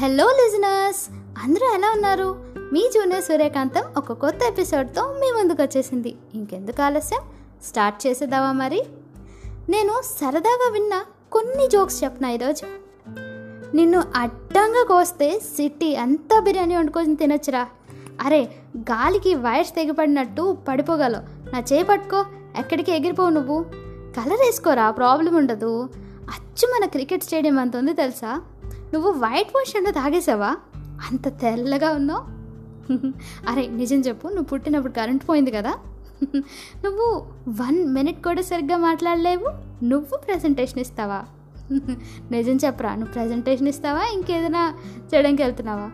Hello 0.00 0.26
listeners 0.26 1.06
అందరూ 1.44 1.74
ఎలా 1.74 1.90
ఉన్నారు? 1.90 2.44
మీ 2.72 2.90
జూనియర్ 2.94 3.24
సూర్యకాంతం 3.24 3.82
ఒక 3.96 4.12
కొత్త 4.12 4.38
ఎపిసోడ్తో 4.46 5.02
మీ 5.02 5.32
ముందుకు 5.32 5.62
వచ్చేసింది. 5.62 6.16
ఇంకెందుకు 6.34 6.82
ఆలస్యం? 6.82 7.20
స్టార్ట్ 7.64 8.06
చేసేద్దామా 8.06 8.52
మరి? 8.52 8.82
నేను 9.68 10.02
సరదాగా 10.04 10.70
విన్న 10.72 11.04
కొన్ని 11.32 11.68
జోక్స్ 11.68 12.04
చెప్పిన 12.04 12.26
ఈరోజు. 12.26 12.66
నిన్ను 13.76 14.02
అడ్డంగా 14.16 14.84
కోస్తే 14.88 15.38
సిటీ 15.38 15.94
అంతా 15.94 16.40
బిర్యానీ 16.40 16.76
వండుకొని 16.76 17.16
తినొచ్చురా. 17.16 17.66
అరే 18.22 18.42
గాలికి 18.76 19.34
వైర్స్ 19.34 19.74
తెగిపడినట్టు 19.74 20.56
పడిపోగలవు. 20.68 21.52
నా 21.52 21.58
చేయి 21.72 21.84
పట్టుకో 21.84 22.24
ఎక్కడికి 22.58 22.92
ఎగిరిపోవు 22.92 23.30
నువ్వు. 23.30 23.62
కలర్ 24.16 24.40
వేసుకోరా 24.40 24.90
ప్రాబ్లం 24.90 25.34
ఉండదు. 25.34 25.88
అచ్చు 26.34 26.68
మన 26.68 26.86
క్రికెట్ 26.86 27.24
స్టేడియం 27.24 27.58
అంత 27.58 27.76
ఉంది 27.76 27.92
తెలుసా? 27.92 28.40
నువ్వు 28.94 29.10
వైట్ 29.10 29.52
వాష్ 29.56 29.72
తాగేసావా? 29.94 30.56
అంత 31.10 31.28
తెల్లగా 31.40 31.90
ఉన్నావు? 31.90 32.24
అరే 33.48 33.66
నిజం 33.66 34.00
చెప్పు 34.00 34.26
నువ్వు 34.26 34.44
పుట్టినప్పుడు 34.44 34.92
కరెంట్ 34.92 35.28
పోయింది 35.28 35.50
కదా? 35.50 35.72
నువ్వు 36.84 37.06
వన్ 37.62 37.78
మినిట్ 37.88 38.24
కూడా 38.24 38.42
సరిగ్గా 38.42 38.76
మాట్లాడలేవు 38.76 39.48
నువ్వు 39.84 40.18
ప్రజెంటేషన్ 40.26 40.80
ఇస్తావా? 40.80 41.24
నిజం 42.30 42.56
చెప్పరా 42.64 42.94
నువ్వు 42.94 43.12
ప్రజెంటేషన్ 43.12 43.68
ఇస్తావా? 43.68 44.02
ఇంకేదైనా 44.12 44.74
చేయడానికి 45.14 45.42
వెళ్తున్నావా? 45.42 45.88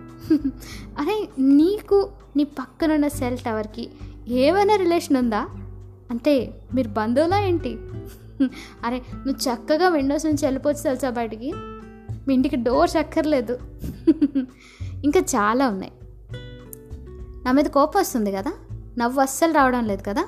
అరే 0.99 1.17
నీకు 1.39 2.11
నీ 2.37 2.45
పక్కనున్న 2.45 3.09
సెల్ 3.09 3.39
టవర్కి 3.39 3.91
ఏమైనా 4.29 4.77
రిలేషన్ 4.77 5.17
ఉందా? 5.17 5.43
అంటే 6.11 6.35
మీరు 6.75 6.89
బంధువులా 6.89 7.41
ఏంటి? 7.41 7.73
అరే 8.85 8.99
నువ్వు 9.27 9.41
చక్కగా 9.49 9.89
విండోస్ 9.89 10.27
నుంచి 10.27 10.47
వెళ్ళిపోవచ్చు 10.47 10.83
తెలుసా 10.83 11.11
బయటికి? 11.11 11.53
మీ 12.31 12.35
ఇంటికి 12.35 12.57
డోర్స్ 12.57 12.97
అక్కర్లేదు 12.97 13.59
ఇంకా 15.05 15.21
చాలా 15.21 15.69
ఉన్నాయి. 15.69 15.93
నా 17.45 17.53
మీద 17.53 17.65
కోపం 17.65 18.01
వస్తుంది 18.01 18.33
కదా? 18.33 18.53
నవ్వు 18.99 19.21
అస్సలు 19.21 19.53
రావడం 19.53 19.85
లేదు 19.85 20.03
కదా? 20.03 20.27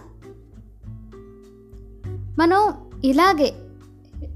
మనం 2.38 2.72
ఇలాగే 3.04 3.54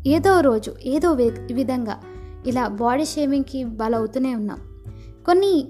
ఏదో 0.06 0.40
రోజు 0.40 0.74
ఏదో 0.82 1.12
విధంగా 1.12 2.00
ఇలా 2.46 2.68
బాడీ 2.68 3.04
షేవింగ్కి 3.04 3.64
బలవుతూనే 3.64 4.34
ఉన్నాం. 4.34 4.58
కొన్ని 5.26 5.68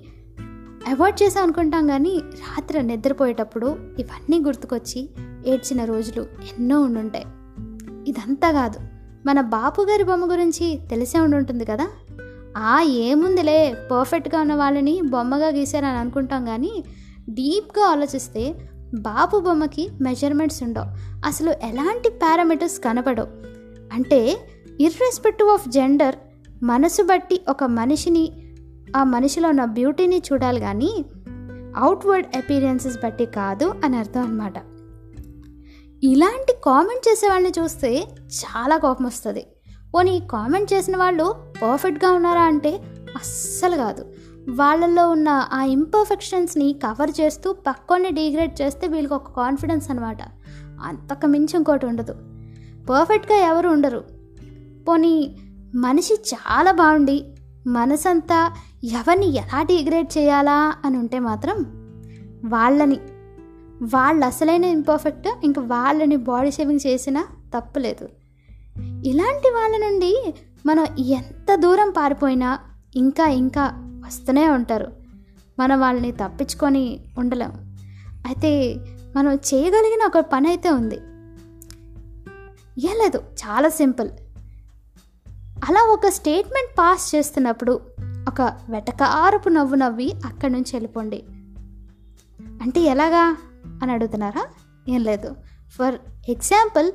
అవాయిడ్ 0.88 1.22
చేసాం 1.22 1.42
అనుకుంటాం 1.42 1.86
కానీ 1.86 2.18
రాత్రి 2.18 2.82
నిద్రపోయేటప్పుడు 2.82 3.66
ఇవన్నీ 3.98 4.40
గుర్తుకొచ్చి 4.40 5.10
ఏడ్చిన 5.46 5.84
రోజులు 5.84 6.22
ఎన్నో 6.22 6.80
ఉండుంటాయి. 6.80 7.24
ఇదంతా 8.10 8.52
కాదు. 8.52 8.95
మన 9.26 9.40
బాపుగారి 9.40 10.04
బొమ్మ 10.04 10.32
గురించి 10.32 10.80
తెలిసే 10.90 11.18
ఉండి 11.18 11.36
ఉంటుంది 11.36 11.64
కదా? 11.64 11.88
ఆ 12.56 12.80
ఏముందిలే 12.80 13.76
పర్ఫెక్ట్గా 13.90 14.40
ఉన్న 14.40 14.54
వాళ్ళని 14.54 15.00
బొమ్మగా 15.02 15.48
గీశారని 15.48 15.86
అనుకుంటాం 15.86 16.44
కానీ 16.44 16.84
డీప్గా 17.30 17.86
ఆలోచిస్తే 17.86 18.54
బాపు 18.94 19.40
బొమ్మకి 19.40 19.88
మెజర్మెంట్స్ 20.00 20.62
ఉండవు. 20.62 20.84
అసలు 21.26 21.50
ఎలాంటి 21.50 22.10
పారామీటర్స్ 22.10 22.78
కనపడవు. 22.78 23.26
అంటే 23.94 24.38
ఇర్రెస్పెక్టివ్ 24.80 25.48
ఆఫ్ 25.48 25.68
జెండర్ 25.68 26.14
మనసు 26.62 27.02
బట్టి 27.02 27.40
ఒక 27.48 27.64
మనిషిని 27.64 28.32
ఆ 28.96 29.04
మనిషిలో 29.04 29.48
ఉన్న 29.48 29.64
బ్యూటీని 29.64 30.22
చూడాలి 30.32 30.60
కానీ 30.60 31.04
అవుట్వర్డ్ 31.76 32.36
అపీరియన్సెస్ 32.36 32.96
బట్టి 32.96 33.26
కాదు 33.26 33.74
అని 33.84 33.96
అర్థం 33.96 34.22
అనమాట 34.22 34.75
ఇలాంటి 36.02 36.54
కామెంట్ 36.64 37.08
చేసే 37.08 37.28
వాళ్ళని 37.28 37.52
చూస్తే 37.60 38.08
చాలా 38.28 38.76
కోపం 38.76 39.04
వస్తుంది 39.04 39.46
పోనీ 39.94 40.22
కామెంట్ 40.30 40.72
చేసిన 40.72 40.96
వాళ్ళు 40.96 41.34
పర్ఫెక్ట్గా 41.62 42.12
ఉన్నారా 42.12 42.42
అంటే 42.42 42.70
అస్సలు 43.16 43.76
కాదు. 43.76 44.12
వాళ్ళల్లో 44.48 45.10
ఉన్న 45.10 45.48
ఆ 45.52 45.62
ఇంపర్ఫెక్షన్స్ని 45.62 46.72
కవర్ 46.72 47.10
చేస్తూ 47.20 47.52
పక్కనే 47.52 48.10
డిగ్రేడ్ 48.10 48.62
చేస్తే 48.62 48.86
వీళ్ళకి 48.86 49.14
ఒక 49.14 49.30
కాన్ఫిడెన్స్ 49.30 49.90
అనమాట 49.90 50.18
అంతకు 50.82 51.26
మించి 51.26 51.56
ఇంకోటి 51.56 51.86
ఉండదు. 51.86 52.12
పర్ఫెక్ట్గా 52.86 53.38
ఎవరు 53.38 53.68
ఉండరు. 53.68 54.04
పోనీ 54.88 55.36
మనిషి 55.74 56.14
చాలా 56.14 56.72
బాగుండి 56.72 57.24
మనసంతా 57.66 58.56
ఎవరిని 58.84 59.26
ఎలా 59.26 59.62
డిగ్రేడ్ 59.62 60.18
చేయాలా 60.18 60.74
అని 60.84 60.98
ఉంటే 60.98 61.18
మాత్రం 61.18 61.56
వాళ్ళని 62.44 62.98
వాళ్ళు 63.82 64.26
అసలైన 64.26 64.64
ఇంపర్ఫెక్ట్ 64.64 65.28
ఇంకా 65.44 65.62
వాళ్ళని 65.62 66.16
బాడీ 66.16 66.50
షేవింగ్ 66.50 66.86
చేసినా 66.86 67.26
తప్పులేదు. 67.56 68.08
ఇలాంటి 69.04 69.50
వాళ్ళ 69.50 69.76
నుండి 69.76 70.34
మనం 70.66 70.86
ఎంత 70.98 71.54
దూరం 71.54 71.90
పారిపోయినా 71.90 72.58
ఇంకా 72.96 73.28
ఇంకా 73.28 73.70
వస్తూనే 74.06 74.48
ఉంటారు. 74.48 74.92
మనం 75.58 75.80
వాళ్ళని 75.80 76.12
తప్పించుకొని 76.12 77.00
ఉండలేం. 77.18 77.52
అయితే 78.26 78.76
మనం 79.16 79.34
చేయగలిగిన 79.34 80.06
ఒక 80.06 80.18
పని 80.18 80.48
అయితే 80.48 80.70
ఉంది. 80.70 80.96
ఏం 82.86 82.98
లేదు 83.02 83.18
చాలా 83.18 83.68
సింపుల్. 83.68 84.10
అలా 85.68 85.92
ఒక 85.92 86.06
స్టేట్మెంట్ 86.06 86.78
పాస్ 86.78 87.14
చేస్తున్నప్పుడు 87.14 87.80
ఒక 88.28 88.40
వెటకారపు 88.40 89.48
నవ్వు 89.48 89.74
నవ్వి 89.74 90.12
అక్కడి 90.26 90.52
నుంచి 90.52 90.70
వెళ్ళిపోండి. 90.72 91.22
అంటే 92.62 92.80
ఎలాగా? 92.80 93.36
అని 93.82 93.92
అడుగుతున్నారా? 93.92 94.44
ఏం 94.88 95.04
లేదు. 95.04 95.36
ఫర్ 95.78 95.94
ఎగ్జాంపుల్ 96.28 96.92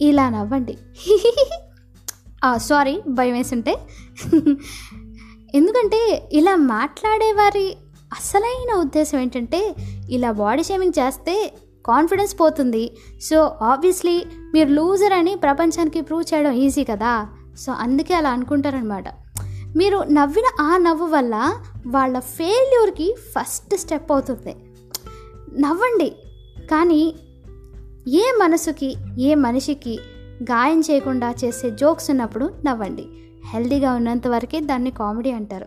ఇలా 0.00 0.28
నవ్వండి. 0.30 0.78
సారీ 2.56 3.02
భయం 3.08 3.34
వేసుంటే. 3.34 3.78
ఎందుకంటే 5.54 6.28
ఇలా 6.32 6.56
మాట్లాడేవారి 6.56 7.76
అసలైన 8.12 8.80
ఉద్దేశం 8.80 9.18
ఏంటంటే 9.18 9.74
ఇలా 10.10 10.32
బాడీ 10.32 10.64
షేమింగ్ 10.64 10.98
చేస్తే 10.98 11.54
కాన్ఫిడెన్స్ 11.86 12.40
పోతుంది. 12.40 12.96
సో 13.20 13.58
ఆబ్వియస్లీ 13.62 14.24
మీరు 14.54 14.68
లూజర్ 14.68 15.12
అని 15.12 15.36
ప్రపంచానికి 15.36 16.00
ప్రూవ్ 16.00 16.34
చేయడం 16.34 16.52
ఈజీ 16.52 16.84
కదా. 16.84 17.28
సో 17.58 17.72
అందుకే 17.72 18.14
అలా 18.14 18.30
అనుకుంటారనమాట. 18.30 19.04
మీరు 19.76 19.98
నవ్విన 19.98 20.62
ఆ 20.62 20.76
నవ్వు 20.76 21.06
వల్ల 21.06 21.60
వాళ్ళ 21.86 22.18
ఫెయిల్యూర్కి 22.18 23.16
ఫస్ట్ 23.32 23.76
స్టెప్ 23.76 24.12
అవుతుంది. 24.12 24.56
నవ్వండి. 25.60 26.16
కానీ 26.70 27.14
ఏ 28.08 28.22
మనసుకి 28.38 28.96
ఏ 29.18 29.34
మనిషికి 29.34 29.98
గాయం 30.42 30.80
చేయకుండా 30.80 31.34
చేసే 31.44 31.70
జోక్స్ 31.70 32.10
ఉన్నప్పుడు 32.10 32.50
నవ్వండి. 32.66 33.06
హెల్దీగా 33.52 33.92
ఉన్నంత 33.92 34.26
వరకే 34.26 34.60
దాన్ని 34.60 34.90
కామెడీ 34.90 35.30
అంటారు. 35.30 35.66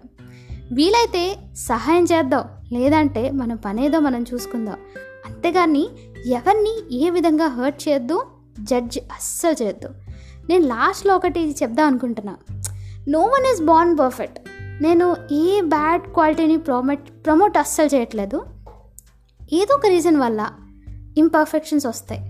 వీలైతే 0.74 1.38
సహాయం 1.56 2.04
చేద్దాం 2.04 2.44
లేదంటే 2.72 3.32
మన 3.32 3.54
పనేదో 3.54 4.00
మనం 4.00 4.26
చూసుకుందాం. 4.34 4.76
అంతేగాని 5.26 5.90
ఎవరిని 6.26 7.06
ఏ 7.06 7.10
విధంగా 7.10 7.48
హర్ట్ 7.48 7.88
చేయొద్దు 7.88 8.26
జడ్జ్ 8.60 9.00
అస్సలు 9.00 9.64
చేయొద్దు. 9.64 9.90
నేను 10.50 10.68
లాస్ట్లో 10.68 11.16
ఒకటి 11.16 11.52
చెప్దాం 11.64 11.88
అనుకుంటున్నా. 11.88 12.38
No 13.08 13.20
one 13.20 13.54
is 13.54 13.64
born 13.64 13.98
perfect. 14.00 14.40
నేను 14.84 15.16
ఏ 15.32 15.62
బ్యాడ్ 15.62 16.02
క్వాలిటీని 16.02 16.58
ప్రమోట్ 16.58 17.26
ప్రమోట్ 17.26 17.58
అస్సలు 17.58 17.96
చేయట్లేదు. 17.96 18.46
ఏదో 19.54 19.76
ఒక 19.76 19.86
రీజన్ 19.86 20.18
వల్ల 20.18 20.50
ఇంపర్ఫెక్షన్స్ 21.18 21.86
వస్తాయి. 21.86 22.22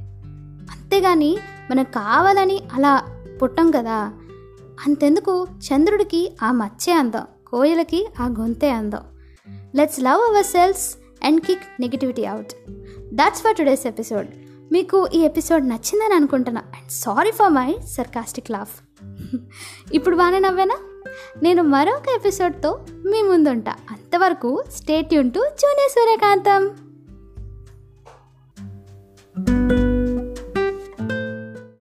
అంతేగాని 0.71 1.37
మనకు 1.71 1.91
కావాలని 1.91 2.61
అలా 2.73 3.03
పుట్టం 3.41 3.71
కదా. 3.71 4.13
అంతెందుకు? 4.87 5.47
చంద్రుడికి 5.59 6.37
ఆ 6.43 6.51
మచ్చే 6.51 6.93
అందం 6.93 7.23
కోయలకి 7.47 8.07
ఆ 8.19 8.27
గొంతే 8.27 8.71
అందం. 8.71 9.01
Let's 9.75 9.99
love 9.99 10.21
our 10.21 10.45
selves 10.45 10.97
and 11.23 11.41
kick 11.41 11.81
negativity 11.81 12.25
out 12.25 12.71
that's 13.13 13.41
for 13.41 13.55
today's 13.55 13.87
episode 13.87 14.27
మీకు 14.71 15.07
ఈ 15.13 15.19
ఎపిసోడ్ 15.19 15.69
నచ్చిందని 15.69 16.15
అనుకుంటున్నా. 16.15 16.61
And 16.61 16.91
sorry 16.91 17.31
for 17.31 17.49
my 17.49 17.75
sarcastic 17.87 18.51
laugh 18.51 18.81
ఇప్పుడు 19.93 20.15
బాగానే 20.15 20.39
నవ్వేనా? 20.39 20.77
నేను 21.43 21.63
మరొక 21.63 22.03
ఎపిసోడ్తో 22.15 22.85
మీ 22.91 23.21
ముందుంటా. 23.21 23.71
అంతవరకు 23.71 24.63
stay 24.71 25.13
Yoon 25.13 25.31
to 25.31 25.39
junior 25.39 25.91
Suryakantham 25.91 26.86
Thank 29.45 29.71
you. 29.71 29.86